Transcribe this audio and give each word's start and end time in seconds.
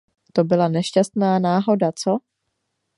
To 0.33 0.43
byla 0.43 0.67
nešťastná 0.67 1.39
náhoda, 1.39 1.91
co? 1.91 2.17